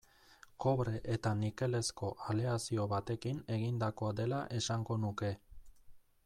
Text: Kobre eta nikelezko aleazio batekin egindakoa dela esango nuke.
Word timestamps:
Kobre 0.63 0.93
eta 1.15 1.33
nikelezko 1.41 2.09
aleazio 2.35 2.87
batekin 2.95 3.43
egindakoa 3.59 4.13
dela 4.23 4.41
esango 4.63 4.99
nuke. 5.05 5.33